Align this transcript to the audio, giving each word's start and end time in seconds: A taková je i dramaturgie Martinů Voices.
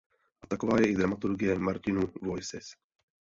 A 0.43 0.47
taková 0.47 0.79
je 0.79 0.89
i 0.89 0.95
dramaturgie 0.95 1.59
Martinů 1.59 2.01
Voices. 2.21 2.65